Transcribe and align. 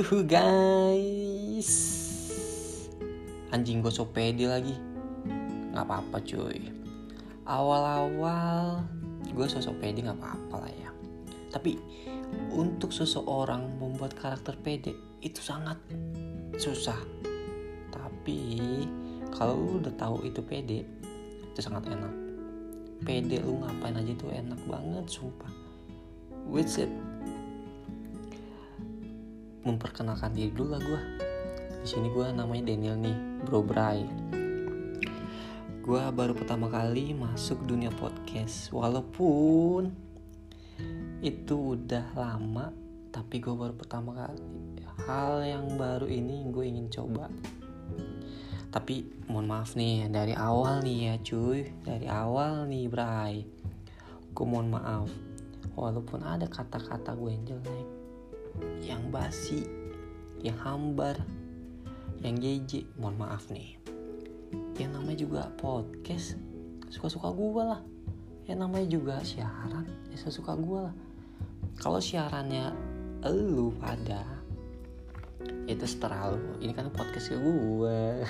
Yuhu 0.00 0.24
guys. 0.24 1.68
Anjing 3.52 3.84
gue 3.84 3.92
so 3.92 4.08
pede 4.08 4.48
lagi. 4.48 4.72
Gak 5.76 5.84
apa-apa 5.84 6.24
cuy. 6.24 6.72
Awal-awal 7.44 8.80
Gue 9.28 9.44
sosok 9.44 9.76
pede 9.76 10.00
gak 10.00 10.16
apa-apa 10.16 10.64
lah 10.64 10.72
ya. 10.72 10.88
Tapi 11.52 11.76
Untuk 12.48 12.96
seseorang 12.96 13.76
membuat 13.76 14.16
karakter 14.16 14.56
pede 14.64 14.96
Itu 15.20 15.44
sangat 15.44 15.76
Susah. 16.56 16.96
Tapi 17.92 18.40
Kalau 19.36 19.52
lu 19.52 19.84
udah 19.84 19.92
tahu 20.00 20.24
itu 20.24 20.40
pede 20.40 20.80
Itu 21.44 21.60
sangat 21.60 21.92
enak. 21.92 22.14
Pede 23.04 23.44
lu 23.44 23.60
ngapain 23.60 24.00
aja 24.00 24.16
itu 24.16 24.32
enak 24.32 24.64
banget 24.64 25.04
Sumpah. 25.12 25.52
With 26.48 26.80
it 26.80 26.88
memperkenalkan 29.64 30.32
diri 30.32 30.52
dulu 30.52 30.76
lah 30.76 30.80
gue 30.80 31.02
di 31.80 31.88
sini 31.88 32.12
gue 32.12 32.28
namanya 32.36 32.68
Daniel 32.68 32.96
nih 33.00 33.16
Bro 33.48 33.64
Bray. 33.64 34.04
Gue 35.80 36.02
baru 36.12 36.36
pertama 36.36 36.68
kali 36.68 37.16
masuk 37.16 37.64
dunia 37.64 37.88
podcast 37.88 38.68
walaupun 38.68 39.88
itu 41.24 41.56
udah 41.56 42.12
lama 42.12 42.68
tapi 43.08 43.40
gue 43.40 43.56
baru 43.56 43.72
pertama 43.72 44.12
kali. 44.12 44.44
Hal 45.08 45.40
yang 45.40 45.80
baru 45.80 46.04
ini 46.04 46.52
gue 46.52 46.68
ingin 46.68 46.92
coba. 46.92 47.32
Tapi 48.68 49.24
mohon 49.32 49.48
maaf 49.48 49.72
nih 49.72 50.04
dari 50.12 50.36
awal 50.36 50.84
nih 50.84 50.98
ya 51.00 51.14
cuy. 51.16 51.64
Dari 51.80 52.04
awal 52.12 52.68
nih 52.68 52.92
Bray. 52.92 53.48
Gue 54.36 54.44
mohon 54.44 54.68
maaf. 54.68 55.08
Walaupun 55.80 56.28
ada 56.28 56.44
kata-kata 56.44 57.16
gue 57.16 57.32
yang 57.32 57.44
jelek 57.56 57.99
yang 58.84 59.08
basi, 59.12 59.64
yang 60.40 60.56
hambar, 60.60 61.16
yang 62.20 62.36
jeje, 62.40 62.84
mohon 63.00 63.16
maaf 63.16 63.48
nih. 63.48 63.76
Yang 64.76 64.90
namanya 64.96 65.18
juga 65.18 65.42
podcast, 65.56 66.36
suka-suka 66.92 67.32
gue 67.32 67.64
lah. 67.64 67.80
Yang 68.48 68.58
namanya 68.58 68.86
juga 68.90 69.14
siaran, 69.22 69.86
ya 70.10 70.16
suka 70.18 70.56
gue 70.56 70.80
lah. 70.90 70.94
Kalau 71.80 72.00
siarannya 72.02 72.74
lu 73.28 73.72
pada, 73.78 74.24
itu 75.64 75.84
setelah 75.86 76.34
lu. 76.34 76.40
Ini 76.60 76.72
kan 76.74 76.92
podcast 76.92 77.32
gue. 77.32 78.00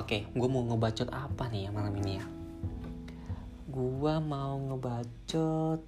Oke, 0.00 0.28
gue 0.28 0.48
mau 0.48 0.62
ngebacot 0.66 1.08
apa 1.10 1.48
nih 1.50 1.68
ya 1.68 1.70
malam 1.74 1.94
ini 2.04 2.12
ya? 2.20 2.26
Gue 3.70 4.14
mau 4.22 4.56
ngebacot 4.56 5.80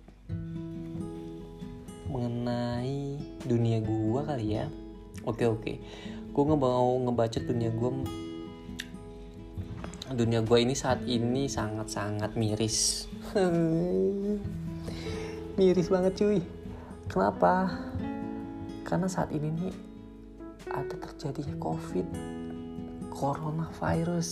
mengenai 2.08 3.20
dunia 3.44 3.78
gua 3.84 4.24
kali 4.24 4.56
ya. 4.58 4.66
Oke 5.28 5.44
oke. 5.44 5.72
Gue 6.32 6.42
nggak 6.42 6.60
mau 6.60 6.96
ngebacot 7.04 7.44
dunia 7.44 7.70
gua 7.72 7.92
dunia 10.08 10.40
gua 10.40 10.58
ini 10.58 10.72
saat 10.72 11.04
ini 11.04 11.46
sangat 11.46 11.92
sangat 11.92 12.32
miris. 12.34 13.08
Miris 15.58 15.90
banget 15.90 16.14
cuy. 16.16 16.40
Kenapa? 17.10 17.66
Karena 18.86 19.10
saat 19.10 19.34
ini 19.34 19.50
nih 19.52 19.74
ada 20.70 20.94
terjadinya 20.96 21.56
covid 21.58 22.06
coronavirus. 23.18 24.30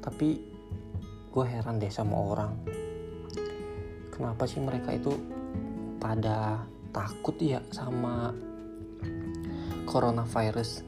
Tapi 0.00 0.28
gue 1.28 1.44
heran 1.44 1.76
deh 1.76 1.92
sama 1.92 2.16
orang. 2.16 2.52
Kenapa 4.08 4.48
sih 4.48 4.64
mereka 4.64 4.96
itu 4.96 5.12
pada 6.02 6.66
takut 6.90 7.38
ya 7.38 7.62
sama 7.70 8.34
coronavirus. 9.86 10.82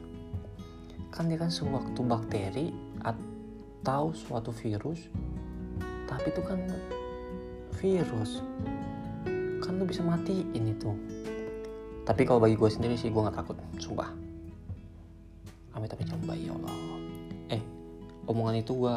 Kan 1.15 1.31
dia 1.31 1.39
kan 1.39 1.55
suatu 1.55 2.03
bakteri 2.03 2.75
atau 2.99 4.11
suatu 4.11 4.51
virus 4.51 5.07
tapi 6.11 6.35
itu 6.35 6.43
kan 6.43 6.59
virus. 7.79 8.43
Kan 9.63 9.79
lu 9.79 9.87
bisa 9.87 10.03
matiin 10.03 10.67
itu. 10.67 10.91
Tapi 12.05 12.23
kalau 12.29 12.43
bagi 12.43 12.59
gue 12.59 12.69
sendiri 12.69 12.99
sih 12.99 13.09
gue 13.09 13.23
nggak 13.23 13.39
takut 13.39 13.57
sumpah. 13.79 14.11
Amit 15.79 15.95
amit 15.95 16.07
coba 16.11 16.35
ya 16.35 16.53
Allah. 16.59 16.75
Eh 17.55 17.63
omongan 18.27 18.61
itu 18.61 18.75
gue 18.77 18.97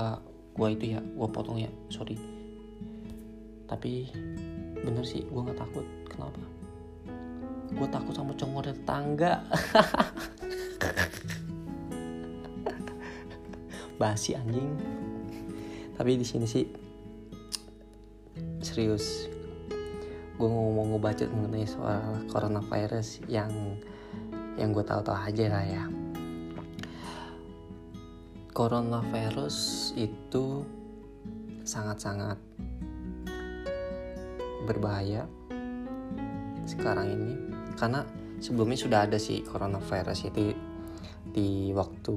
gue 0.57 0.67
itu 0.73 0.85
ya 0.97 0.99
gue 0.99 1.27
potong 1.29 1.61
ya 1.61 1.71
sorry. 1.93 2.17
Tapi 3.67 4.11
bener 4.83 5.05
sih 5.05 5.25
gue 5.25 5.41
nggak 5.41 5.57
takut. 5.57 5.85
Kenapa? 6.09 6.39
Gue 7.73 7.87
takut 7.89 8.15
sama 8.15 8.33
congor 8.37 8.65
tetangga. 8.69 9.43
Basi 14.01 14.35
anjing. 14.37 14.77
Tapi 15.97 16.17
di 16.17 16.25
sini 16.25 16.45
sih 16.45 16.65
serius. 18.61 19.25
Gue 20.37 20.45
ngomong 20.45 20.93
ngebacot 20.93 21.33
mengenai 21.33 21.65
soal 21.65 22.21
coronavirus 22.29 23.25
yang 23.25 23.49
yang 24.57 24.73
gue 24.73 24.81
tahu-tahu 24.85 25.17
aja 25.17 25.45
lah 25.49 25.65
ya. 25.65 25.89
Coronavirus 28.53 29.57
itu 29.97 30.65
sangat-sangat 31.65 32.37
berbahaya 34.65 35.29
sekarang 36.65 37.13
ini. 37.13 37.33
Karena 37.77 38.01
sebelumnya 38.41 38.79
sudah 38.79 38.99
ada 39.05 39.21
sih 39.21 39.45
coronavirus 39.45 40.33
itu 40.33 40.55
di 41.27 41.69
waktu 41.75 42.15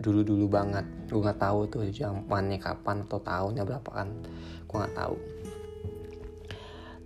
dulu-dulu 0.00 0.46
banget. 0.50 0.84
Gue 1.06 1.22
nggak 1.22 1.38
tahu 1.38 1.70
tuh 1.70 1.86
zamannya 1.92 2.58
kapan 2.58 3.06
atau 3.06 3.20
tahunnya 3.22 3.62
berapa 3.62 3.90
kan. 3.92 4.08
Gue 4.66 4.76
nggak 4.82 4.96
tahu. 4.96 5.16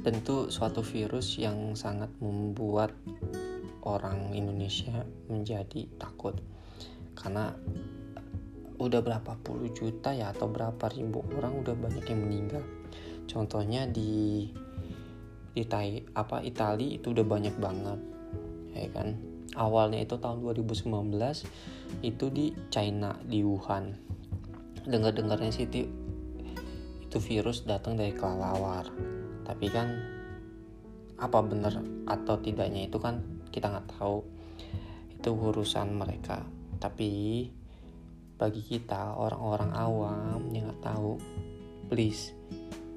Tentu 0.01 0.49
suatu 0.49 0.81
virus 0.81 1.37
yang 1.37 1.77
sangat 1.77 2.09
membuat 2.25 2.97
orang 3.85 4.33
Indonesia 4.33 5.05
menjadi 5.29 5.85
takut. 6.01 6.41
Karena 7.13 7.53
udah 8.81 9.01
berapa 9.05 9.37
puluh 9.45 9.69
juta 9.77 10.17
ya 10.17 10.33
atau 10.33 10.49
berapa 10.49 10.89
ribu 10.89 11.21
orang 11.37 11.61
udah 11.61 11.77
banyak 11.77 12.05
yang 12.09 12.21
meninggal. 12.25 12.65
Contohnya 13.29 13.85
di 13.85 14.49
di 15.51 15.67
Thai, 15.67 16.03
apa 16.15 16.43
Itali 16.43 16.99
itu 16.99 17.11
udah 17.11 17.27
banyak 17.27 17.57
banget 17.59 18.01
ya 18.75 18.89
kan? 18.95 19.19
Awalnya 19.59 20.07
itu 20.07 20.15
tahun 20.15 20.47
2019 20.47 20.87
itu 22.07 22.27
di 22.31 22.55
China 22.71 23.19
di 23.19 23.43
Wuhan. 23.43 23.99
Dengar 24.87 25.11
dengarnya 25.11 25.51
sih 25.51 25.67
itu, 25.67 25.91
itu 27.03 27.19
virus 27.19 27.67
datang 27.67 27.99
dari 27.99 28.15
kelelawar. 28.15 28.87
Tapi 29.43 29.67
kan 29.69 29.91
apa 31.21 31.39
benar 31.43 31.83
atau 32.07 32.39
tidaknya 32.39 32.87
itu 32.87 33.03
kan 33.03 33.21
kita 33.51 33.75
nggak 33.75 33.99
tahu. 33.99 34.23
Itu 35.19 35.35
urusan 35.35 35.99
mereka. 35.99 36.47
Tapi 36.79 37.11
bagi 38.39 38.63
kita 38.65 39.19
orang-orang 39.19 39.71
awam 39.75 40.41
yang 40.55 40.71
nggak 40.71 40.95
tahu 40.95 41.21
please 41.93 42.33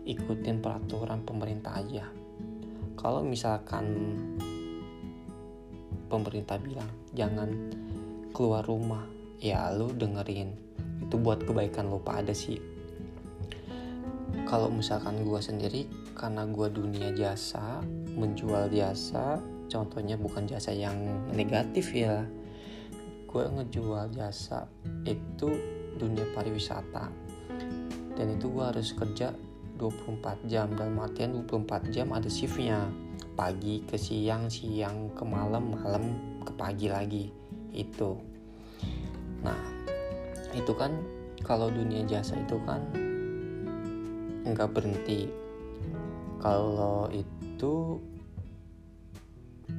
ikutin 0.07 0.63
peraturan 0.63 1.19
pemerintah 1.27 1.83
aja 1.83 2.22
kalau 2.93 3.25
misalkan 3.25 3.85
pemerintah 6.07 6.61
bilang 6.61 6.89
jangan 7.17 7.49
keluar 8.33 8.61
rumah 8.65 9.05
ya 9.41 9.73
lu 9.73 9.89
dengerin. 9.93 10.53
Itu 11.03 11.19
buat 11.19 11.43
kebaikan 11.43 11.89
lo 11.89 11.99
pada 11.99 12.31
sih. 12.31 12.57
Kalau 14.49 14.69
misalkan 14.69 15.21
gue 15.21 15.41
sendiri 15.41 15.85
karena 16.13 16.45
gue 16.45 16.68
dunia 16.69 17.09
jasa 17.13 17.81
menjual 18.13 18.69
jasa 18.69 19.41
contohnya 19.69 20.18
bukan 20.18 20.45
jasa 20.45 20.69
yang 20.69 20.97
negatif 21.33 21.89
ya 21.94 22.21
gue 23.33 23.45
ngejual 23.50 24.13
jasa 24.13 24.69
itu 25.09 25.50
dunia 25.97 26.25
pariwisata. 26.38 27.09
Dan 28.13 28.38
itu 28.38 28.45
gue 28.53 28.62
harus 28.62 28.94
kerja 28.94 29.33
24 29.77 30.49
jam. 30.49 30.67
Dan 30.73 30.95
matian 30.97 31.33
24 31.45 31.93
jam 31.93 32.11
ada 32.13 32.29
shiftnya. 32.29 32.89
Pagi 33.33 33.81
ke 33.85 33.97
siang 33.97 34.45
siang 34.45 35.09
ke 35.17 35.25
malam 35.25 35.73
malam 35.73 36.03
ke 36.45 36.53
pagi 36.53 36.87
lagi. 36.89 37.25
Itu. 37.73 38.17
Nah 39.41 39.57
itu 40.53 40.69
kan 40.77 40.93
kalau 41.41 41.73
dunia 41.73 42.05
jasa 42.05 42.37
itu 42.37 42.61
kan 42.63 42.81
nggak 44.45 44.69
berhenti. 44.69 45.27
Kalau 46.37 47.07
itu 47.09 47.97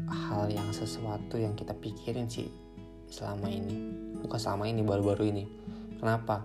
hal 0.08 0.50
yang 0.50 0.69
sesuatu 0.73 1.37
yang 1.38 1.55
kita 1.55 1.76
pikirin 1.76 2.26
sih 2.26 2.50
selama 3.06 3.46
ini. 3.46 3.76
Bukan 4.19 4.41
selama 4.41 4.67
ini 4.67 4.82
baru-baru 4.82 5.31
ini. 5.31 5.44
Kenapa? 6.00 6.43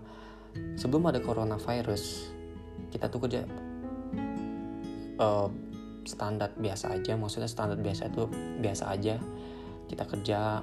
Sebelum 0.77 1.09
ada 1.09 1.23
coronavirus 1.23 2.35
kita 2.89 3.09
tuh 3.09 3.21
kerja 3.25 3.41
uh, 5.21 5.47
standar 6.05 6.53
biasa 6.57 6.97
aja. 6.97 7.13
Maksudnya 7.13 7.49
standar 7.49 7.77
biasa 7.77 8.09
itu 8.09 8.25
biasa 8.61 8.83
aja. 8.93 9.15
Kita 9.89 10.05
kerja 10.05 10.61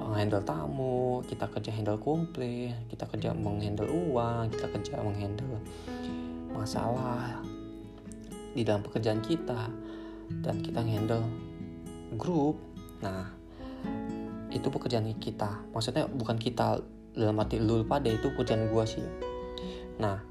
menghandle 0.00 0.42
tamu 0.42 1.22
kita 1.22 1.46
kerja 1.46 1.70
handle 1.70 2.00
komplain 2.00 2.74
kita 2.90 3.06
kerja 3.06 3.30
menghandle 3.30 3.86
uang 3.86 4.50
kita 4.50 4.66
kerja 4.66 4.98
menghandle 5.04 5.60
masalah 6.50 7.38
di 8.56 8.66
dalam 8.66 8.82
pekerjaan 8.82 9.22
kita. 9.22 9.70
Dan 10.30 10.62
kita 10.62 10.82
handle 10.82 11.26
grup. 12.14 12.58
Nah 13.02 13.26
itu 14.50 14.66
pekerjaan 14.66 15.10
kita. 15.18 15.62
Maksudnya 15.74 16.06
bukan 16.06 16.38
kita 16.38 16.78
dalam 17.14 17.42
arti 17.42 17.58
lu 17.58 17.82
pada 17.82 18.06
itu 18.06 18.30
pekerjaan 18.30 18.70
gue 18.70 18.84
sih. 18.86 19.06
Nah 19.98 20.22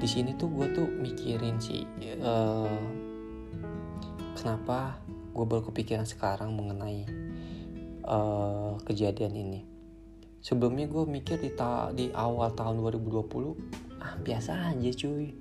di 0.00 0.08
sini 0.08 0.32
tuh 0.32 0.48
gue 0.48 0.66
tuh 0.72 0.88
mikirin 0.88 1.60
sih 1.60 1.84
uh, 2.24 2.80
kenapa 4.32 4.96
gue 5.30 5.44
baru 5.44 5.62
kepikiran 5.68 6.08
sekarang 6.08 6.56
mengenai 6.56 7.06
uh, 8.04 8.74
kejadian 8.82 9.34
ini. 9.36 9.60
Sebelumnya 10.40 10.88
gue 10.88 11.04
mikir 11.04 11.36
di 11.36 11.52
ta 11.52 11.92
di 11.92 12.08
awal 12.10 12.56
tahun 12.56 12.80
2020 12.80 14.00
ah 14.00 14.16
biasa 14.18 14.72
aja 14.72 14.90
cuy. 14.96 15.36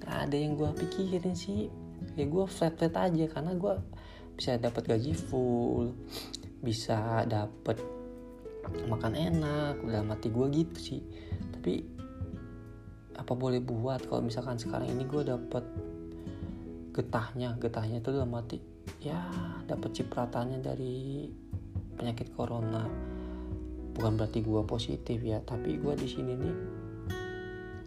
Gak 0.00 0.16
ada 0.28 0.36
yang 0.36 0.56
gue 0.56 0.70
pikirin 0.74 1.36
sih. 1.36 1.68
Ya 2.16 2.24
gue 2.24 2.44
flat 2.48 2.74
flat 2.80 2.96
aja 2.96 3.24
karena 3.30 3.52
gue 3.54 3.74
bisa 4.34 4.58
dapat 4.58 4.90
gaji 4.90 5.14
full 5.14 5.94
bisa 6.58 7.22
dapat 7.28 7.78
makan 8.88 9.14
enak 9.14 9.78
udah 9.84 10.02
mati 10.02 10.32
gue 10.32 10.46
gitu 10.50 10.78
sih. 10.80 11.02
Tapi 11.52 11.84
apa 13.24 13.32
boleh 13.32 13.64
buat? 13.64 14.04
Kalau 14.04 14.20
misalkan 14.20 14.60
sekarang 14.60 14.92
ini 14.92 15.08
gue 15.08 15.24
dapat 15.24 15.64
getahnya. 16.92 17.56
Getahnya 17.56 18.04
itu 18.04 18.12
udah 18.12 18.28
mati 18.28 18.60
ya 19.00 19.16
dapat 19.64 19.96
cipratannya 19.96 20.60
dari 20.60 21.24
penyakit 21.96 22.36
corona. 22.36 22.84
Bukan 23.96 24.20
berarti 24.20 24.44
gue 24.44 24.60
positif 24.68 25.24
ya 25.24 25.40
tapi 25.40 25.80
gue 25.80 25.94
di 25.96 26.04
sini 26.04 26.32
nih 26.36 26.56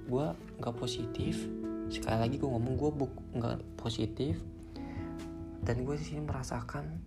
gue 0.10 0.26
nggak 0.58 0.76
positif. 0.82 1.46
Sekali 1.94 2.18
lagi 2.18 2.36
gue 2.42 2.50
ngomong 2.50 2.74
gue 2.74 2.92
buk 2.98 3.14
nggak 3.38 3.62
positif. 3.78 4.42
Dan 5.62 5.86
gue 5.86 5.96
di 6.02 6.06
sini 6.06 6.26
merasakan 6.26 6.98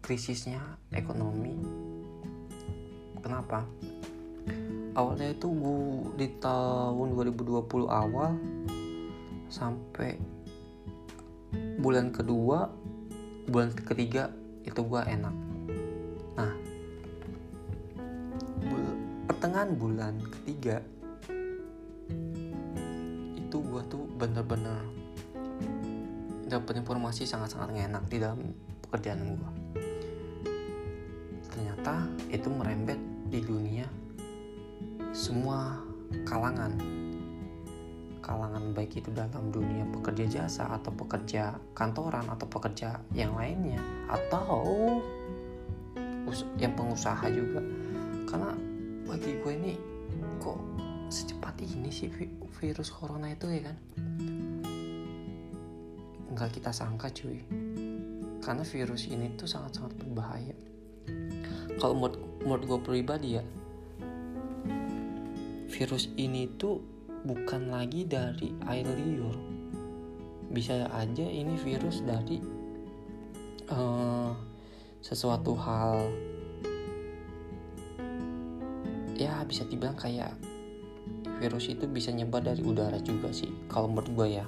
krisisnya 0.00 0.80
ekonomi. 0.96 1.60
Kenapa 3.20 3.68
awalnya 4.92 5.32
itu 5.32 5.48
gue 5.48 5.78
di 6.20 6.28
tahun 6.36 7.16
2020 7.16 7.64
awal 7.88 8.36
sampai 9.48 10.16
bulan 11.80 12.12
kedua 12.12 12.68
bulan 13.48 13.72
ketiga 13.74 14.32
itu 14.62 14.80
gue 14.80 15.00
enak. 15.00 15.34
Nah 16.38 16.52
pertengahan 19.28 19.74
bulan 19.74 20.14
ketiga 20.38 20.80
itu 23.36 23.56
gue 23.58 23.82
tuh 23.90 24.04
bener-bener 24.16 24.80
dapat 26.46 26.84
informasi 26.84 27.24
sangat-sangat 27.24 27.88
enak 27.88 28.04
di 28.12 28.20
dalam 28.20 28.52
pekerjaan 28.84 29.24
gue 29.24 29.50
ternyata 31.52 32.08
itu 32.28 32.48
merembet 32.48 33.00
di 33.28 33.40
dunia 33.40 33.88
semua 35.22 35.78
kalangan. 36.26 36.74
Kalangan 38.18 38.74
baik 38.74 38.98
itu 38.98 39.10
dalam 39.14 39.54
dunia 39.54 39.86
pekerja 39.94 40.26
jasa 40.26 40.66
atau 40.74 40.90
pekerja 40.90 41.54
kantoran 41.78 42.26
atau 42.26 42.50
pekerja 42.50 42.98
yang 43.14 43.38
lainnya. 43.38 43.78
Atau 44.10 44.98
yang 46.58 46.74
pengusaha 46.74 47.22
juga. 47.30 47.62
Karena 48.26 48.50
bagi 49.06 49.38
gue 49.38 49.52
ini 49.62 49.74
kok 50.42 50.58
secepat 51.06 51.54
ini 51.62 51.94
sih 51.94 52.10
virus 52.58 52.90
corona 52.90 53.30
itu 53.30 53.46
ya 53.46 53.70
kan? 53.70 53.76
Nggak 56.34 56.50
kita 56.58 56.74
sangka 56.74 57.14
cuy. 57.14 57.38
Karena 58.42 58.66
virus 58.66 59.06
ini 59.06 59.38
tuh 59.38 59.46
sangat-sangat 59.46 60.02
berbahaya. 60.02 60.54
Kalau 61.78 61.94
menurut, 61.94 62.18
menurut 62.42 62.64
gue 62.66 62.80
pribadi 62.82 63.38
ya 63.38 63.44
virus 65.72 66.12
ini 66.20 66.52
tuh 66.60 66.84
bukan 67.24 67.72
lagi 67.72 68.04
dari 68.04 68.52
air 68.68 68.84
liur. 68.84 69.36
Bisa 70.52 70.84
aja 70.92 71.24
ini 71.24 71.56
virus 71.56 72.04
dari 72.04 72.36
uh, 73.72 74.36
sesuatu 75.00 75.56
hal. 75.56 76.12
Ya 79.16 79.40
bisa 79.48 79.64
dibilang 79.64 79.96
kayak 79.96 80.36
virus 81.40 81.72
itu 81.72 81.88
bisa 81.88 82.12
nyebar 82.12 82.44
dari 82.44 82.60
udara 82.60 83.00
juga 83.00 83.32
sih 83.32 83.48
kalau 83.72 83.88
menurut 83.88 84.12
gue 84.12 84.28
ya. 84.44 84.46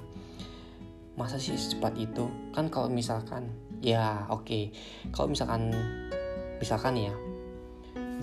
Masa 1.17 1.41
sih 1.41 1.57
secepat 1.57 1.97
itu? 1.97 2.29
Kan 2.53 2.69
kalau 2.69 2.93
misalkan 2.93 3.49
ya 3.81 4.29
oke. 4.29 4.45
Okay. 4.45 4.65
kalau 5.09 5.33
misalkan 5.33 5.73
misalkan 6.59 6.97
ya 7.01 7.15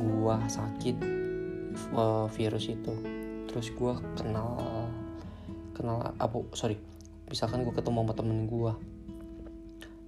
gua 0.01 0.42
sakit 0.50 1.20
uh, 1.94 2.27
virus 2.31 2.71
itu. 2.71 2.94
Terus 3.50 3.68
gue 3.73 3.94
kenal 4.19 4.88
kenal 5.75 6.13
apa 6.15 6.38
sorry. 6.56 6.79
Misalkan 7.27 7.63
gue 7.63 7.73
ketemu 7.75 8.03
sama 8.03 8.13
temen 8.15 8.39
gue 8.47 8.73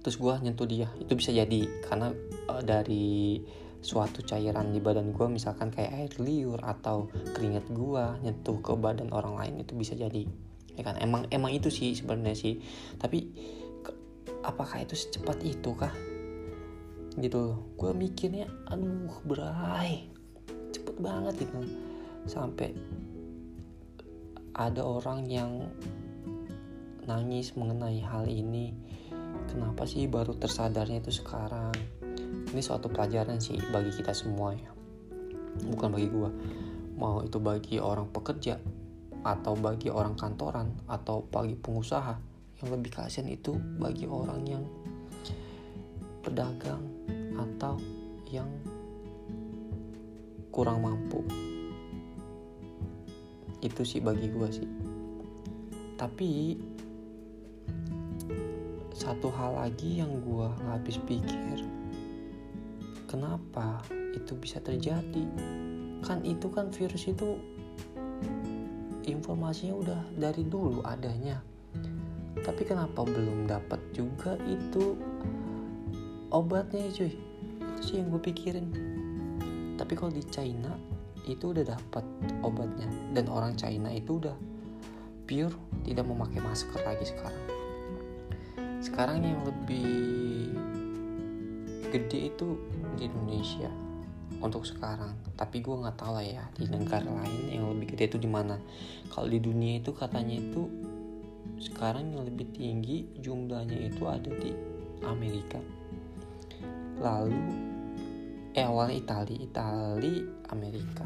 terus 0.04 0.20
gue 0.20 0.34
nyentuh 0.44 0.68
dia. 0.68 0.92
Itu 1.00 1.16
bisa 1.16 1.32
jadi 1.32 1.64
karena 1.88 2.12
uh, 2.52 2.60
dari 2.60 3.40
suatu 3.84 4.24
cairan 4.24 4.72
di 4.72 4.80
badan 4.80 5.12
gue 5.12 5.28
misalkan 5.28 5.68
kayak 5.68 5.92
air 5.92 6.12
liur 6.20 6.60
atau 6.60 7.08
keringat 7.36 7.68
gue 7.68 8.04
nyentuh 8.24 8.60
ke 8.64 8.72
badan 8.76 9.12
orang 9.12 9.36
lain 9.40 9.64
itu 9.64 9.72
bisa 9.72 9.96
jadi. 9.96 10.28
Ya 10.76 10.82
kan? 10.84 11.00
Emang 11.00 11.24
emang 11.32 11.52
itu 11.56 11.72
sih 11.72 11.96
sebenarnya 11.96 12.36
sih. 12.36 12.60
Tapi 13.00 13.18
ke, 13.80 13.90
apakah 14.44 14.84
itu 14.84 14.92
secepat 14.92 15.40
itu 15.40 15.72
kah? 15.72 15.92
Gitu 17.16 17.56
gue 17.80 17.90
mikirnya 17.96 18.48
aduh 18.68 19.24
berai 19.24 20.13
cepet 20.94 21.02
banget 21.02 21.34
gitu. 21.42 21.58
Sampai 22.30 22.70
ada 24.54 24.86
orang 24.86 25.26
yang 25.26 25.66
nangis 27.10 27.50
mengenai 27.58 27.98
hal 27.98 28.30
ini. 28.30 28.70
Kenapa 29.50 29.90
sih 29.90 30.06
baru 30.06 30.38
tersadarnya 30.38 31.02
itu 31.02 31.18
sekarang? 31.18 31.74
Ini 32.54 32.62
suatu 32.62 32.86
pelajaran 32.86 33.42
sih 33.42 33.58
bagi 33.74 33.90
kita 33.90 34.14
semua 34.14 34.54
ya. 34.54 34.70
Bukan 35.66 35.90
bagi 35.90 36.06
gua. 36.14 36.30
Mau 36.94 37.26
itu 37.26 37.42
bagi 37.42 37.82
orang 37.82 38.06
pekerja 38.14 38.62
atau 39.26 39.58
bagi 39.58 39.90
orang 39.90 40.14
kantoran 40.14 40.70
atau 40.86 41.26
bagi 41.26 41.58
pengusaha 41.58 42.14
yang 42.62 42.68
lebih 42.70 42.94
kasihan 42.94 43.26
itu 43.26 43.58
bagi 43.82 44.06
orang 44.06 44.46
yang 44.46 44.62
pedagang 46.22 46.86
atau 47.34 47.82
yang 48.30 48.46
kurang 50.54 50.86
mampu. 50.86 51.18
Itu 53.58 53.82
sih 53.82 53.98
bagi 53.98 54.30
gue 54.30 54.48
sih. 54.54 54.70
Tapi 55.98 56.54
satu 58.94 59.34
hal 59.34 59.58
lagi 59.58 59.98
yang 59.98 60.22
gue 60.22 60.46
habis 60.70 61.02
pikir. 61.02 61.66
Kenapa 63.10 63.82
itu 64.14 64.38
bisa 64.38 64.62
terjadi? 64.62 65.26
Kan 66.06 66.22
itu 66.22 66.46
kan 66.54 66.70
virus 66.70 67.10
itu 67.10 67.34
informasinya 69.10 69.74
udah 69.74 70.00
dari 70.14 70.46
dulu 70.46 70.86
adanya. 70.86 71.42
Tapi 72.46 72.62
kenapa 72.62 73.02
belum 73.02 73.50
dapat 73.50 73.82
juga 73.90 74.38
itu 74.46 74.94
obatnya 76.30 76.86
cuy? 76.94 77.10
Itu 77.74 77.80
sih 77.82 77.96
yang 77.98 78.14
gue 78.14 78.22
pikirin 78.22 78.93
tapi 79.84 80.00
kalau 80.00 80.16
di 80.16 80.24
China 80.32 80.72
itu 81.28 81.52
udah 81.52 81.60
dapat 81.76 82.00
obatnya. 82.40 82.88
Dan 83.12 83.28
orang 83.28 83.52
China 83.52 83.92
itu 83.92 84.16
udah 84.16 84.32
pure 85.28 85.52
tidak 85.84 86.08
memakai 86.08 86.40
masker 86.40 86.80
lagi 86.88 87.04
sekarang. 87.04 87.44
Sekarang 88.80 89.20
yang 89.20 89.44
lebih 89.44 90.56
gede 91.92 92.32
itu 92.32 92.56
di 92.96 93.12
Indonesia 93.12 93.68
untuk 94.40 94.64
sekarang. 94.64 95.12
Tapi 95.36 95.60
gue 95.60 95.76
nggak 95.76 96.00
tahu 96.00 96.16
lah 96.16 96.24
ya 96.24 96.48
di 96.56 96.64
negara 96.64 97.04
lain 97.04 97.52
yang 97.52 97.68
lebih 97.76 97.92
gede 97.92 98.16
itu 98.16 98.18
di 98.24 98.30
mana. 98.32 98.56
Kalau 99.12 99.28
di 99.28 99.36
dunia 99.36 99.84
itu 99.84 99.92
katanya 99.92 100.40
itu 100.40 100.64
sekarang 101.60 102.08
yang 102.16 102.24
lebih 102.24 102.48
tinggi 102.56 103.20
jumlahnya 103.20 103.92
itu 103.92 104.00
ada 104.08 104.32
di 104.32 104.48
Amerika. 105.04 105.60
Lalu 107.04 107.73
eh 108.54 108.62
awalnya 108.62 109.02
Itali 109.02 109.34
Itali 109.50 110.14
Amerika. 110.54 111.02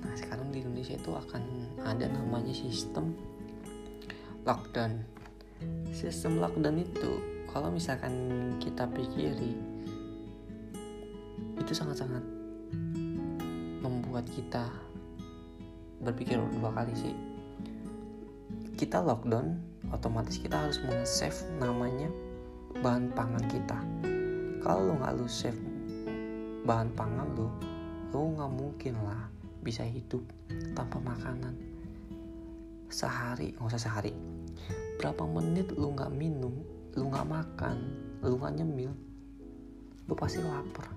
Nah 0.00 0.14
sekarang 0.16 0.48
di 0.48 0.64
Indonesia 0.64 0.96
itu 0.96 1.12
akan 1.12 1.42
ada 1.84 2.08
namanya 2.08 2.56
sistem 2.56 3.12
lockdown. 4.48 5.04
Sistem 5.92 6.40
lockdown 6.40 6.80
itu 6.80 7.20
kalau 7.52 7.68
misalkan 7.68 8.16
kita 8.56 8.88
pikiri 8.88 9.52
itu 11.60 11.72
sangat-sangat 11.76 12.24
membuat 13.84 14.24
kita 14.32 14.64
berpikir 16.00 16.40
dua 16.56 16.72
kali 16.72 16.96
sih. 16.96 17.12
Kita 18.80 19.04
lockdown 19.04 19.60
otomatis 19.92 20.40
kita 20.40 20.56
harus 20.56 20.80
meng-save 20.88 21.36
namanya 21.60 22.08
bahan 22.80 23.12
pangan 23.12 23.44
kita. 23.44 23.76
Kalau 24.64 24.96
nggak 24.96 25.20
lu 25.20 25.28
save 25.28 25.73
bahan 26.64 26.96
pangan 26.96 27.28
lo 27.36 27.48
lo 28.08 28.30
nggak 28.32 28.52
mungkin 28.56 28.94
lah 29.04 29.28
bisa 29.60 29.84
hidup 29.84 30.24
tanpa 30.72 30.96
makanan. 31.00 31.52
Sehari 32.88 33.52
nggak 33.56 33.68
usah 33.68 33.82
sehari. 33.84 34.12
Berapa 34.96 35.28
menit 35.28 35.72
lu 35.76 35.92
nggak 35.92 36.12
minum 36.12 36.64
lu 36.94 37.10
nggak 37.10 37.26
makan 37.26 37.76
lu 38.22 38.38
nggak 38.38 38.54
nyemil 38.60 38.92
lu 40.08 40.14
pasti 40.16 40.40
lapar. 40.40 40.88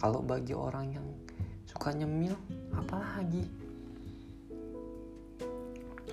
Kalau 0.00 0.20
bagi 0.20 0.52
orang 0.52 0.86
yang 0.92 1.06
suka 1.64 1.92
nyemil 1.92 2.36
apalagi? 2.76 3.44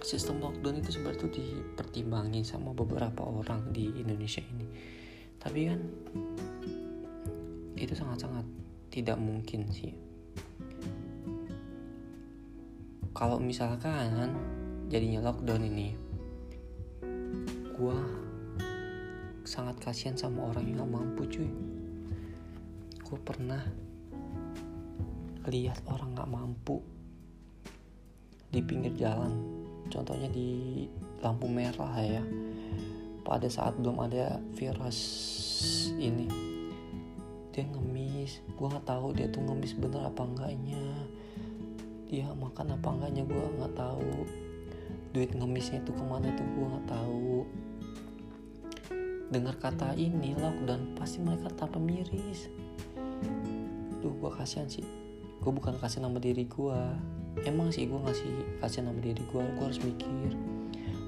Sistem 0.06 0.38
lockdown 0.38 0.86
itu 0.86 0.94
sebenarnya 0.94 1.24
tuh 1.26 1.34
dipertimbangin 1.34 2.46
sama 2.46 2.78
beberapa 2.78 3.26
orang 3.26 3.74
di 3.74 3.90
Indonesia 3.98 4.44
ini. 4.44 4.68
Tapi 5.42 5.60
kan 5.66 5.80
itu 7.76 7.92
sangat-sangat 7.92 8.48
tidak 8.88 9.20
mungkin 9.20 9.68
sih. 9.68 9.92
Kalau 13.16 13.40
misalkan 13.40 14.36
jadinya 14.88 15.32
lockdown 15.32 15.64
ini 15.68 15.96
gue 17.76 18.00
sangat 19.44 19.76
kasihan 19.84 20.16
sama 20.16 20.52
orang 20.52 20.68
yang 20.68 20.84
gak 20.84 20.94
mampu 20.96 21.22
cuy. 21.28 21.52
Gue 23.04 23.20
pernah 23.24 23.64
lihat 25.48 25.80
orang 25.92 26.16
gak 26.16 26.32
mampu 26.32 26.80
di 28.52 28.64
pinggir 28.64 28.96
jalan. 28.96 29.36
Contohnya 29.92 30.32
di 30.32 30.84
lampu 31.20 31.48
merah 31.52 31.96
ya. 32.00 32.24
Pada 33.24 33.48
saat 33.52 33.76
belum 33.80 34.00
ada 34.06 34.40
virus 34.56 35.00
ini 35.98 36.55
dia 37.56 37.64
ngemis. 37.72 38.44
Gue 38.60 38.68
nggak 38.68 38.84
tahu 38.84 39.16
dia 39.16 39.32
tuh 39.32 39.40
ngemis 39.48 39.80
bener 39.80 40.04
apa 40.04 40.28
enggaknya. 40.28 40.84
Dia 42.12 42.28
makan 42.36 42.76
apa 42.76 42.88
enggaknya 42.92 43.24
gue 43.24 43.46
nggak 43.64 43.74
tahu. 43.80 44.28
Duit 45.16 45.32
ngemisnya 45.32 45.80
itu 45.80 45.96
ke 45.96 46.04
mana 46.04 46.28
itu 46.28 46.44
gue 46.44 46.66
nggak 46.68 46.88
tahu. 46.92 47.48
Dengar 49.32 49.56
kata 49.56 49.96
ini 49.96 50.36
lockdown 50.36 51.00
pasti 51.00 51.24
mereka 51.24 51.48
tanpa 51.56 51.80
miris. 51.80 52.52
Duh 54.04 54.12
gue 54.12 54.32
kasihan 54.36 54.68
sih. 54.68 54.84
Gue 55.40 55.56
bukan 55.56 55.80
kasih 55.80 56.04
nama 56.04 56.20
diri 56.20 56.44
gue 56.44 56.80
emang 57.48 57.72
sih 57.72 57.88
gue 57.88 58.00
ngasih 58.00 58.60
kasih 58.64 58.84
nama 58.84 59.00
diri 59.00 59.20
gue 59.20 59.44
gue 59.44 59.64
harus 59.64 59.84
mikir 59.84 60.32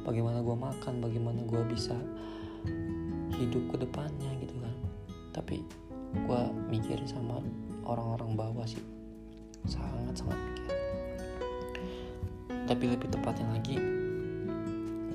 bagaimana 0.04 0.44
gue 0.44 0.56
makan 0.60 1.00
bagaimana 1.00 1.40
gue 1.48 1.62
bisa 1.72 1.96
hidup 3.36 3.64
ke 3.76 3.84
depannya 3.84 4.32
gitu 4.40 4.56
kan. 4.64 4.76
Tapi 5.36 5.87
gue 6.14 6.42
mikir 6.72 7.00
sama 7.08 7.44
orang-orang 7.84 8.36
bawah 8.38 8.68
sih. 8.68 8.84
Sangat 9.68 10.16
sangat 10.16 10.40
mikir. 10.40 10.74
Tapi 12.68 12.84
lebih 12.88 13.08
tepatnya 13.12 13.48
lagi 13.52 13.78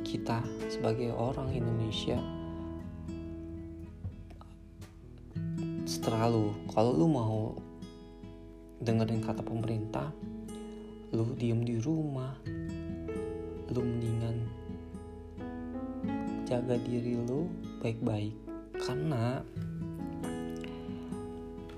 kita 0.03 0.45
sebagai 0.69 1.15
orang 1.17 1.53
Indonesia 1.53 2.21
setelah 5.89 6.29
lu 6.29 6.53
kalau 6.73 6.93
lu 6.93 7.07
mau 7.09 7.57
dengerin 8.83 9.23
kata 9.23 9.45
pemerintah 9.45 10.11
lu 11.13 11.33
diem 11.37 11.63
di 11.63 11.77
rumah 11.79 12.33
lu 13.73 13.81
mendingan 13.81 14.37
jaga 16.45 16.77
diri 16.77 17.17
lu 17.17 17.49
baik-baik. 17.81 18.37
Karena 18.77 19.41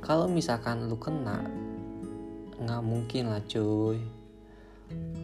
kalau 0.04 0.28
misalkan 0.28 0.84
lu 0.84 1.00
kena 1.00 1.40
nggak 2.60 2.82
mungkin 2.84 3.32
lah 3.32 3.40
cuy. 3.48 3.96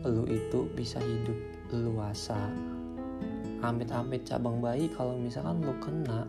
Lu 0.09 0.25
itu 0.25 0.73
bisa 0.73 0.97
hidup 1.05 1.37
leluasa 1.69 2.49
amit-amit 3.61 4.25
cabang 4.25 4.65
bayi 4.65 4.89
kalau 4.89 5.21
misalkan 5.21 5.61
lu 5.61 5.77
kena 5.85 6.25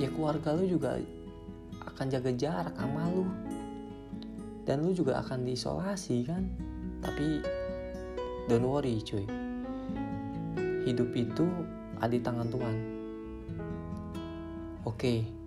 ya 0.00 0.08
keluarga 0.08 0.56
lu 0.56 0.64
juga 0.64 0.96
akan 1.84 2.06
jaga 2.08 2.32
jarak 2.32 2.72
sama 2.80 3.12
lu. 3.12 3.28
Dan 4.64 4.88
lu 4.88 4.96
juga 4.96 5.20
akan 5.20 5.44
diisolasi 5.44 6.24
kan? 6.24 6.48
Tapi 7.04 7.44
don't 8.48 8.64
worry 8.64 9.04
cuy. 9.04 9.28
Hidup 10.88 11.12
itu 11.12 11.44
ada 12.00 12.08
di 12.08 12.24
tangan 12.24 12.48
Tuhan. 12.48 12.76
Oke 14.88 15.37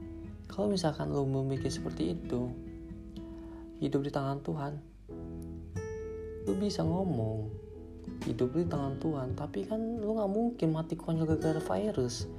kalau 0.52 0.68
misalkan 0.68 1.10
lu 1.10 1.24
memikir 1.24 1.72
seperti 1.72 2.14
itu 2.14 2.52
hidup 3.80 4.04
di 4.04 4.12
tangan 4.12 4.44
Tuhan 4.44 4.74
lu 6.46 6.54
bisa 6.60 6.84
ngomong 6.84 7.62
hidup 8.26 8.54
di 8.54 8.66
tangan 8.70 9.02
Tuhan 9.02 9.34
tapi 9.34 9.66
kan 9.66 9.80
lu 10.02 10.14
nggak 10.18 10.32
mungkin 10.32 10.68
mati 10.74 10.94
konyol 10.94 11.26
gara-gara 11.26 11.62
virus. 11.62 12.30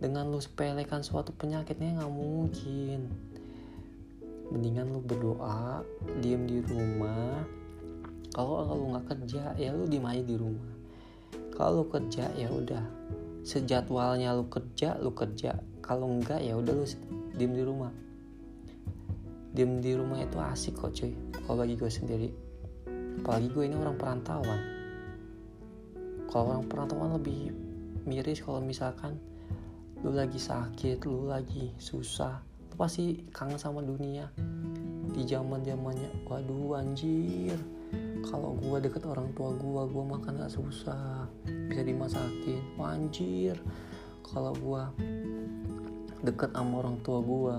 Dengan 0.00 0.32
lu 0.32 0.40
sepelekan 0.40 1.04
suatu 1.04 1.36
penyakitnya 1.36 2.00
nggak 2.00 2.14
mungkin. 2.14 3.00
Mendingan 4.50 4.90
lu 4.90 5.00
berdoa 5.04 5.84
diem 6.24 6.48
di 6.48 6.58
rumah. 6.64 7.44
Kalau 8.32 8.64
kalau 8.66 8.84
nggak 8.96 9.06
kerja 9.14 9.54
ya 9.60 9.70
lu 9.76 9.86
diem 9.86 10.06
di 10.24 10.34
rumah. 10.34 10.70
Kalau 11.54 11.84
lu 11.84 11.86
kerja 11.86 12.32
ya 12.34 12.48
udah. 12.50 12.82
Sejadwalnya 13.44 14.34
lu 14.34 14.48
kerja 14.48 14.96
lu 14.98 15.12
kerja 15.12 15.60
kalau 15.90 16.06
enggak 16.06 16.38
ya 16.38 16.54
udah 16.54 16.70
lu 16.70 16.86
diem 17.34 17.50
di 17.50 17.66
rumah. 17.66 17.90
Diem 19.50 19.82
di 19.82 19.98
rumah 19.98 20.22
itu 20.22 20.38
asik 20.38 20.78
kok 20.78 20.94
cuy. 20.94 21.10
Kalau 21.34 21.58
bagi 21.58 21.74
gue 21.74 21.90
sendiri. 21.90 22.30
Apalagi 23.18 23.50
gue 23.50 23.64
ini 23.66 23.74
orang 23.74 23.98
perantauan. 23.98 24.60
Kalau 26.30 26.54
orang 26.54 26.70
perantauan 26.70 27.18
lebih 27.18 27.50
miris 28.06 28.38
kalau 28.38 28.62
misalkan 28.62 29.18
lu 30.06 30.14
lagi 30.14 30.38
sakit 30.38 31.02
lu 31.04 31.28
lagi 31.28 31.74
susah 31.76 32.38
lu 32.70 32.74
pasti 32.78 33.26
kangen 33.34 33.58
sama 33.58 33.82
dunia. 33.82 34.30
Di 35.10 35.26
zaman 35.26 35.66
zamannya 35.66 36.22
waduh 36.22 36.78
anjir. 36.78 37.58
Kalau 38.30 38.54
gue 38.62 38.78
deket 38.78 39.02
orang 39.10 39.34
tua 39.34 39.58
gue 39.58 39.82
gue 39.90 40.04
makan 40.06 40.38
gak 40.38 40.54
susah. 40.54 41.26
Bisa 41.66 41.82
dimasakin 41.82 42.78
Wah, 42.78 42.94
anjir. 42.94 43.58
Kalau 44.22 44.54
gue 44.54 44.82
deket 46.20 46.52
sama 46.52 46.84
orang 46.84 47.00
tua 47.00 47.24
gue 47.24 47.56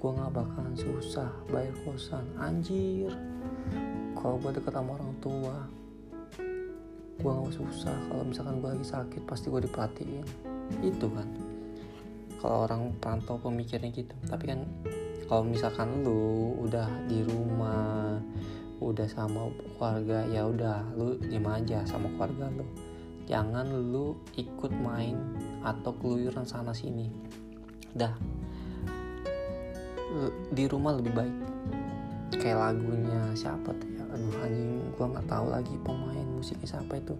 gue 0.00 0.10
gak 0.12 0.36
bakalan 0.36 0.76
susah 0.76 1.32
bayar 1.48 1.72
kosan. 1.80 2.24
Anjir. 2.36 3.08
Kalau 4.12 4.36
gue 4.36 4.52
deket 4.52 4.72
sama 4.76 5.00
orang 5.00 5.12
tua 5.20 5.56
gue 7.20 7.32
gak 7.32 7.56
susah. 7.56 7.96
Kalau 8.12 8.24
misalkan 8.24 8.60
gue 8.60 8.68
lagi 8.72 8.84
sakit 8.84 9.24
pasti 9.24 9.48
gue 9.48 9.64
diperhatiin. 9.64 10.24
Itu 10.84 11.08
kan. 11.08 11.28
Kalau 12.36 12.68
orang 12.68 12.92
pantau 13.00 13.40
pemikirnya 13.40 13.88
gitu. 13.92 14.12
Tapi 14.28 14.44
kan 14.44 14.60
kalau 15.24 15.48
misalkan 15.48 16.04
lu 16.04 16.52
udah 16.68 16.88
di 17.08 17.24
rumah 17.24 18.20
udah 18.84 19.08
sama 19.08 19.48
keluarga 19.80 20.28
ya 20.28 20.44
udah 20.44 20.84
lu 21.00 21.16
diem 21.16 21.48
aja 21.48 21.80
sama 21.88 22.12
keluarga 22.16 22.52
lu. 22.52 22.68
Jangan 23.24 23.72
lu 23.72 24.20
ikut 24.36 24.72
main 24.84 25.16
atau 25.64 25.96
keluyuran 25.96 26.44
sana 26.44 26.76
sini 26.76 27.08
dah. 27.94 28.14
Di 30.54 30.70
rumah 30.70 30.94
lebih 30.94 31.10
baik. 31.10 31.36
Kayak 32.38 32.70
lagunya 32.70 33.22
siapa 33.34 33.70
tuh 33.74 33.88
ya? 33.94 34.04
Aduh 34.14 34.34
anjing 34.42 34.78
gua 34.98 35.06
nggak 35.10 35.26
tahu 35.30 35.46
lagi 35.50 35.74
pemain 35.82 36.26
musiknya 36.34 36.78
siapa 36.78 36.98
itu. 36.98 37.14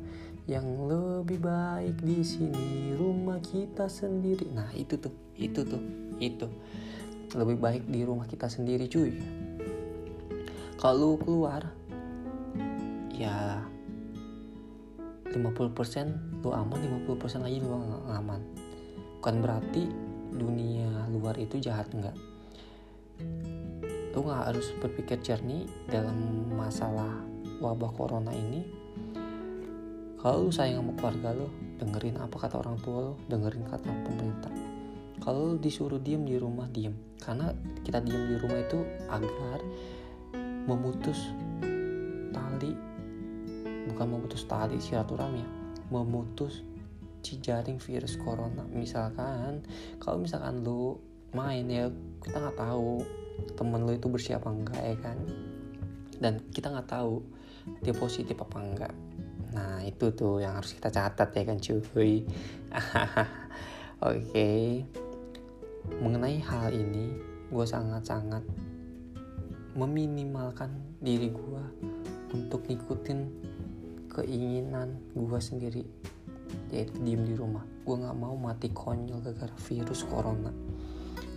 Yang 0.44 0.66
lebih 0.90 1.38
baik 1.40 1.96
di 2.04 2.20
sini 2.20 2.92
rumah 2.98 3.40
kita 3.40 3.88
sendiri. 3.88 4.50
Nah 4.52 4.68
itu 4.76 4.98
tuh 5.00 5.14
itu 5.38 5.64
tuh 5.64 5.82
itu. 6.20 6.46
Lebih 7.34 7.56
baik 7.58 7.82
di 7.90 8.06
rumah 8.06 8.30
kita 8.30 8.46
sendiri 8.46 8.86
cuy. 8.86 9.10
Kalau 10.78 11.16
keluar 11.16 11.66
ya 13.14 13.64
50% 15.34 16.44
lu 16.44 16.50
aman 16.54 16.78
50% 17.06 17.42
lagi 17.42 17.58
lu 17.58 17.74
aman. 18.06 18.38
Bukan 19.18 19.34
berarti 19.40 20.13
dunia 20.34 21.06
luar 21.14 21.38
itu 21.38 21.62
jahat 21.62 21.86
enggak 21.94 22.14
lu 24.14 24.22
nggak 24.22 24.54
harus 24.54 24.70
berpikir 24.78 25.18
jernih 25.22 25.66
dalam 25.90 26.14
masalah 26.54 27.18
wabah 27.58 27.90
corona 27.98 28.30
ini. 28.30 28.62
Kalau 30.22 30.48
lu 30.48 30.50
sayang 30.54 30.80
sama 30.80 30.92
keluarga 30.96 31.30
lo 31.34 31.48
dengerin 31.82 32.16
apa 32.22 32.36
kata 32.46 32.62
orang 32.62 32.78
tua 32.80 33.10
lo 33.10 33.14
dengerin 33.26 33.66
kata 33.66 33.90
pemerintah. 34.06 34.54
Kalau 35.18 35.58
disuruh 35.58 35.98
diem 35.98 36.22
di 36.22 36.38
rumah 36.38 36.70
diem. 36.70 36.94
Karena 37.18 37.50
kita 37.82 37.98
diem 38.00 38.32
di 38.32 38.36
rumah 38.38 38.58
itu 38.62 38.78
agar 39.10 39.60
memutus 40.64 41.34
tali 42.32 42.72
bukan 43.90 44.06
memutus 44.16 44.48
tali 44.48 44.80
silaturahmi 44.80 45.44
ya 45.44 45.48
memutus 45.92 46.64
cijaring 47.24 47.80
virus 47.80 48.20
corona. 48.20 48.68
Misalkan 48.68 49.64
kalau 49.96 50.20
misalkan 50.20 50.60
lu 50.60 51.00
main 51.32 51.64
ya 51.66 51.88
kita 52.20 52.36
nggak 52.36 52.60
tahu 52.60 53.02
temen 53.56 53.82
lu 53.82 53.96
itu 53.96 54.06
bersih 54.12 54.36
apa 54.36 54.52
enggak 54.52 54.82
ya 54.84 54.96
kan? 55.00 55.18
Dan 56.20 56.44
kita 56.52 56.68
nggak 56.68 56.92
tahu 56.92 57.24
dia 57.80 57.96
positif 57.96 58.36
apa 58.36 58.56
enggak. 58.60 58.94
Nah 59.56 59.80
itu 59.80 60.12
tuh 60.12 60.44
yang 60.44 60.60
harus 60.60 60.76
kita 60.76 60.92
catat 60.92 61.32
ya 61.32 61.42
kan 61.48 61.58
cuy? 61.58 61.80
Oke. 64.04 64.20
Okay. 64.28 64.64
mengenai 66.00 66.40
hal 66.40 66.72
ini 66.72 67.12
gue 67.52 67.66
sangat-sangat 67.68 68.40
meminimalkan 69.76 70.72
diri 71.04 71.28
gue 71.28 71.64
untuk 72.32 72.64
ngikutin 72.64 73.20
keinginan 74.08 74.96
gue 75.12 75.40
sendiri 75.42 75.84
yaitu 76.70 76.94
diem 77.02 77.22
di 77.24 77.34
rumah. 77.36 77.62
Gue 77.84 77.96
nggak 78.00 78.16
mau 78.16 78.34
mati 78.34 78.70
konyol 78.72 79.20
gara-gara 79.20 79.54
virus 79.68 80.02
corona. 80.08 80.50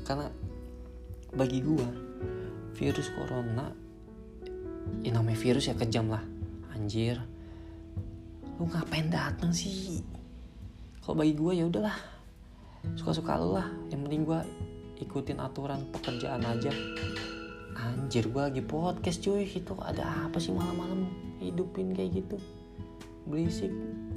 Karena 0.08 0.28
bagi 1.36 1.60
gue 1.60 1.88
virus 2.78 3.12
corona 3.12 3.68
ya 5.04 5.12
namanya 5.12 5.38
virus 5.38 5.70
ya 5.70 5.76
kejam 5.76 6.08
lah. 6.10 6.24
Anjir. 6.74 7.20
Lu 8.58 8.66
ngapain 8.66 9.12
datang 9.12 9.54
sih? 9.54 10.02
Kalau 11.04 11.20
bagi 11.20 11.34
gue 11.36 11.54
ya 11.58 11.66
udahlah. 11.68 11.98
Suka-suka 12.96 13.38
lu 13.38 13.54
lah. 13.58 13.68
Yang 13.92 14.02
penting 14.08 14.22
gue 14.24 14.40
ikutin 15.04 15.38
aturan 15.44 15.86
pekerjaan 15.94 16.42
aja. 16.42 16.72
Anjir 17.78 18.32
gue 18.32 18.42
lagi 18.42 18.64
podcast 18.64 19.22
cuy. 19.22 19.46
Itu 19.46 19.78
ada 19.84 20.26
apa 20.26 20.40
sih 20.40 20.56
malam-malam 20.56 21.06
hidupin 21.38 21.94
kayak 21.94 22.26
gitu 22.26 22.38
berisik. 23.28 23.70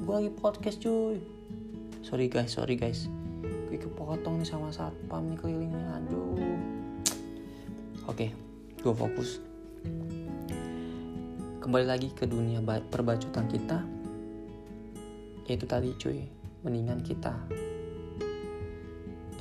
Gue 0.07 0.15
lagi 0.15 0.31
podcast 0.31 0.79
cuy. 0.79 1.19
Sorry 2.07 2.31
guys 2.31 2.55
sorry 2.55 2.79
guys. 2.79 3.11
Gue 3.67 3.75
kepotong 3.75 4.39
nih 4.39 4.47
sama 4.47 4.71
satpam 4.71 5.27
nih 5.35 5.39
kelilingnya. 5.39 5.99
Aduh. 5.99 6.39
Oke 8.07 8.31
okay, 8.31 8.31
gue 8.79 8.95
fokus. 8.95 9.43
Kembali 11.59 11.87
lagi 11.91 12.15
ke 12.15 12.25
dunia 12.25 12.63
perbacutan 12.63 13.51
kita. 13.51 13.83
Yaitu 15.51 15.67
tadi 15.67 15.91
cuy. 15.99 16.31
Mendingan 16.63 17.03
kita 17.03 17.35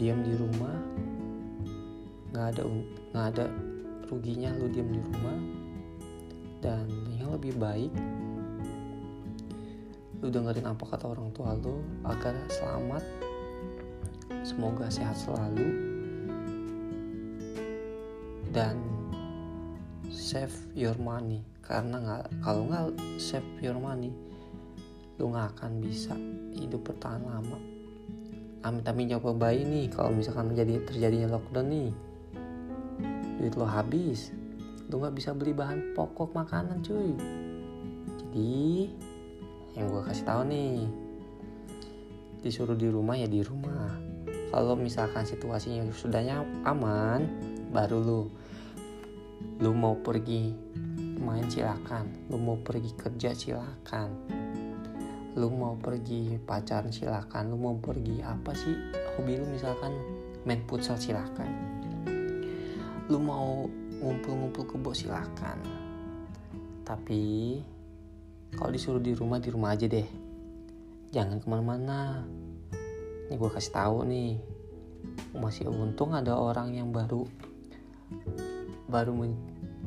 diam 0.02 0.26
di 0.26 0.34
rumah. 0.34 0.78
Nggak 2.34 2.46
ada 2.58 2.64
nggak 3.14 3.26
ada 3.38 3.46
ruginya 4.10 4.50
lu 4.58 4.66
diam 4.74 4.90
di 4.90 4.98
rumah. 4.98 5.40
Dan 6.60 6.90
yang 7.16 7.32
lebih 7.38 7.56
baik 7.56 7.94
lu 10.20 10.28
dengerin 10.28 10.68
apa 10.68 10.84
kata 10.84 11.08
orang 11.08 11.32
tua 11.32 11.56
lu 11.56 11.80
agar 12.04 12.36
selamat. 12.52 13.04
Semoga 14.44 14.92
sehat 14.92 15.16
selalu. 15.16 15.68
Dan 18.52 18.76
save 20.12 20.56
your 20.76 20.96
money. 21.00 21.44
Karena 21.64 22.02
nggak 22.02 22.24
kalau 22.44 22.68
nggak 22.68 22.86
save 23.22 23.48
your 23.62 23.78
money 23.78 24.12
lu 25.20 25.36
nggak 25.36 25.52
akan 25.60 25.84
bisa 25.84 26.16
hidup 26.56 26.80
bertahan 26.88 27.20
lama. 27.28 27.60
Amit 28.64 28.88
amit 28.88 29.12
jawab 29.12 29.36
bayi 29.36 29.68
nih 29.68 29.92
kalau 29.92 30.16
misalkan 30.16 30.56
jadi 30.56 30.80
terjadinya 30.88 31.36
lockdown 31.36 31.68
nih. 31.68 31.92
Duit 33.40 33.56
lo 33.60 33.68
habis. 33.68 34.32
Lu 34.88 35.04
nggak 35.04 35.16
bisa 35.20 35.36
beli 35.36 35.52
bahan 35.52 35.92
pokok 35.92 36.32
makanan 36.32 36.80
cuy. 36.80 37.12
Jadi 38.16 38.88
yang 39.78 39.90
gue 39.90 40.02
kasih 40.06 40.26
tahu 40.26 40.42
nih 40.50 40.88
disuruh 42.40 42.78
di 42.78 42.88
rumah 42.88 43.20
ya 43.20 43.28
di 43.28 43.44
rumah. 43.44 44.00
Kalau 44.50 44.74
misalkan 44.74 45.28
situasinya 45.28 45.86
sudahnya 45.94 46.42
aman 46.66 47.22
baru 47.70 48.02
lu 48.02 48.22
lu 49.60 49.72
mau 49.76 49.94
pergi 50.00 50.56
main 51.20 51.46
silakan. 51.52 52.10
Lu 52.32 52.40
mau 52.40 52.58
pergi 52.58 52.92
kerja 52.96 53.36
silakan. 53.36 54.10
Lu 55.38 55.52
mau 55.52 55.78
pergi 55.78 56.40
pacaran 56.42 56.90
silakan. 56.90 57.54
Lu 57.54 57.58
mau 57.60 57.76
pergi 57.78 58.24
apa 58.24 58.56
sih 58.56 58.74
hobi 59.16 59.38
lu 59.38 59.46
misalkan 59.52 59.94
main 60.48 60.64
futsal 60.66 60.98
silakan. 60.98 61.50
Lu 63.12 63.20
mau 63.20 63.68
ngumpul-ngumpul 64.00 64.64
ke 64.64 64.76
bos 64.80 65.04
silakan. 65.04 65.60
Tapi 66.88 67.22
kalau 68.56 68.72
disuruh 68.74 69.02
di 69.02 69.14
rumah 69.14 69.38
di 69.38 69.50
rumah 69.54 69.76
aja 69.76 69.86
deh. 69.86 70.08
Jangan 71.10 71.42
ke 71.42 71.48
mana-mana. 71.50 72.24
Ini 73.30 73.38
gue 73.38 73.50
kasih 73.50 73.74
tahu 73.74 74.06
nih. 74.10 74.42
Masih 75.38 75.70
untung 75.70 76.14
ada 76.14 76.34
orang 76.38 76.74
yang 76.74 76.90
baru 76.90 77.26
baru 78.90 79.14
men, 79.14 79.38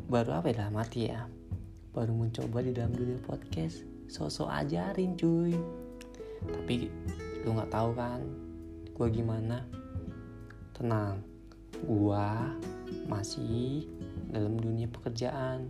baru 0.06 0.38
apa 0.38 0.54
ya 0.54 0.70
mati 0.70 1.10
ya? 1.10 1.26
Baru 1.90 2.14
mencoba 2.14 2.62
di 2.62 2.70
dalam 2.70 2.94
dunia 2.94 3.18
podcast. 3.22 3.82
Sosok 4.06 4.50
ajarin 4.50 5.18
cuy. 5.18 5.54
Tapi 6.42 6.90
lu 7.42 7.54
nggak 7.54 7.70
tahu 7.70 7.90
kan 7.98 8.20
gue 8.92 9.08
gimana? 9.10 9.66
Tenang 10.74 11.32
gue 11.82 12.28
masih 13.10 13.90
dalam 14.30 14.54
dunia 14.54 14.86
pekerjaan 14.86 15.66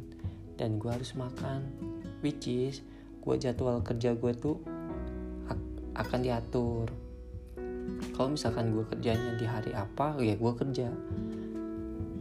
dan 0.61 0.77
gue 0.77 0.91
harus 0.93 1.17
makan 1.17 1.65
which 2.23 2.47
is 2.49 2.81
gue 3.23 3.35
jadwal 3.39 3.83
kerja 3.83 4.15
gue 4.15 4.33
tuh 4.35 4.59
akan 5.93 6.21
diatur. 6.25 6.89
Kalau 8.17 8.33
misalkan 8.33 8.73
gue 8.73 8.85
kerjanya 8.89 9.37
di 9.37 9.45
hari 9.45 9.77
apa 9.77 10.17
ya 10.25 10.35
gue 10.37 10.53
kerja. 10.57 10.89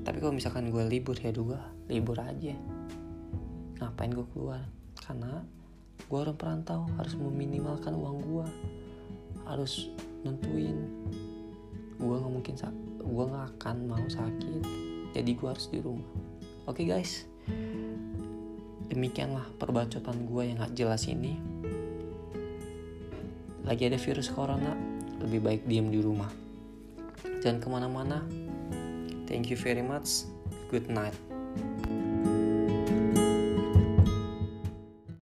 Tapi 0.02 0.18
kalau 0.20 0.34
misalkan 0.36 0.68
gue 0.68 0.84
libur 0.84 1.16
ya 1.16 1.32
gue 1.32 1.60
libur 1.88 2.18
aja. 2.20 2.56
Ngapain 3.80 4.12
gue 4.12 4.28
keluar? 4.36 4.62
Karena 5.00 5.42
gue 6.06 6.18
orang 6.20 6.36
perantau 6.36 6.90
harus 7.00 7.16
meminimalkan 7.16 7.96
uang 7.96 8.18
gue 8.26 8.48
harus 9.48 9.90
nentuin 10.22 10.78
gue 11.98 12.16
nggak 12.18 12.34
mungkin 12.34 12.54
gue 13.02 13.26
nggak 13.32 13.46
akan 13.58 13.76
mau 13.88 14.06
sakit. 14.06 14.64
Jadi 15.16 15.32
gue 15.32 15.48
harus 15.48 15.68
di 15.72 15.80
rumah. 15.80 16.12
Oke 16.68 16.84
okay, 16.84 16.86
guys 16.92 17.26
demikianlah 18.92 19.48
perbacotan 19.56 20.28
gue 20.28 20.44
yang 20.52 20.60
gak 20.60 20.76
jelas 20.76 21.08
ini. 21.08 21.40
Lagi 23.64 23.88
ada 23.88 23.96
virus 23.96 24.28
corona 24.28 24.76
lebih 25.24 25.40
baik 25.40 25.62
diam 25.64 25.88
di 25.88 26.04
rumah. 26.04 26.30
Jangan 27.40 27.60
ke 27.64 27.68
mana-mana. 27.72 28.20
Thank 29.32 29.48
you 29.48 29.56
very 29.56 29.86
much. 29.86 30.28
Good 30.68 30.92
night 30.92 31.16